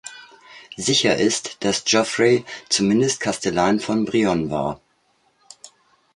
Sicher 0.77 1.15
ist, 1.15 1.63
dass 1.63 1.85
Geoffroy 1.85 2.43
zumindest 2.69 3.19
Kastellan 3.19 3.79
von 3.79 4.03
Brionne 4.05 4.49
war. 4.49 4.81